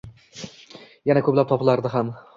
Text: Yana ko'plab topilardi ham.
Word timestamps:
Yana 1.11 1.23
ko'plab 1.29 1.53
topilardi 1.55 1.97
ham. 1.99 2.15